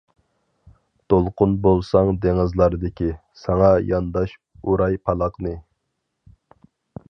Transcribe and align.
دولقۇن 1.13 1.53
بولساڭ 1.65 2.09
دېڭىزلاردىكى، 2.23 3.11
ساڭا 3.43 3.69
يانداش 3.93 4.35
ئۇراي 4.41 5.01
پالاقنى. 5.07 5.57